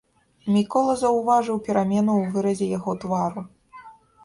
Мікола 0.55 0.95
заўважыў 1.01 1.61
перамену 1.69 2.13
ў 2.23 2.33
выразе 2.33 2.73
яго 2.77 2.99
твару. 3.07 3.41